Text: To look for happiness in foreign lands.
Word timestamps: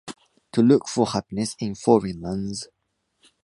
To 0.53 0.63
look 0.63 0.87
for 0.87 1.05
happiness 1.05 1.55
in 1.59 1.75
foreign 1.75 2.21
lands. 2.21 2.67